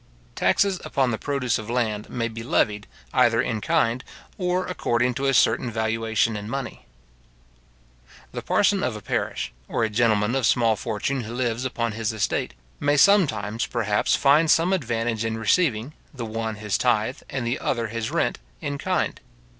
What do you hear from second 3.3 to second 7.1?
in kind, or, according to a certain valuation in money.